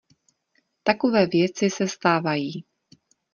[0.83, 2.65] Takové věci se stávají.